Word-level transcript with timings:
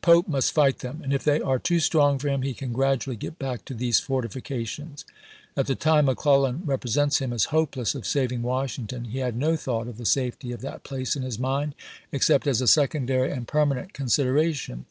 Pope 0.00 0.26
must 0.26 0.52
fight 0.52 0.78
them; 0.78 1.02
and 1.04 1.12
if 1.12 1.22
they 1.22 1.38
are 1.38 1.58
too 1.58 1.80
strong 1.80 2.18
for 2.18 2.30
him, 2.30 2.40
he 2.40 2.54
can 2.54 2.72
gradually 2.72 3.14
get 3.14 3.38
back 3.38 3.62
to 3.66 3.74
Diary, 3.74 3.90
thcso 3.90 4.06
fortlfications." 4.06 5.04
At 5.54 5.66
the 5.66 5.74
time 5.74 6.06
McClellan 6.06 6.62
repre 6.64 6.88
sents 6.88 7.18
him 7.18 7.30
as 7.30 7.44
hopeless 7.52 7.94
of 7.94 8.06
saving 8.06 8.40
Washington 8.40 9.04
he 9.04 9.18
had 9.18 9.36
no 9.36 9.54
thought 9.54 9.86
of 9.86 9.98
the 9.98 10.06
safety 10.06 10.50
of 10.52 10.62
that 10.62 10.82
place 10.82 11.14
in 11.14 11.22
his 11.22 11.38
mind, 11.38 11.74
except 12.10 12.46
as 12.46 12.62
a 12.62 12.66
secondary 12.66 13.30
and 13.30 13.46
permanent 13.46 13.92
considera 13.92 14.54
tion. 14.54 14.86